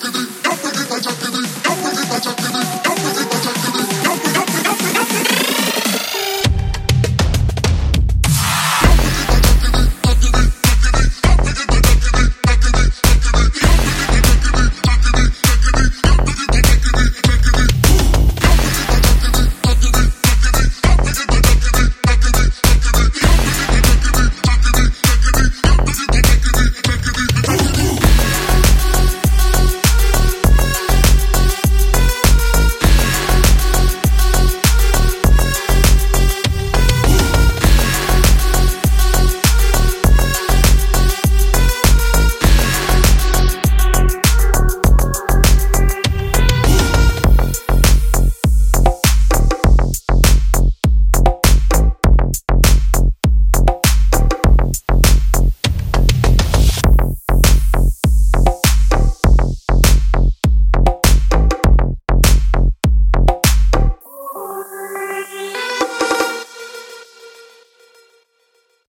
[0.00, 0.31] que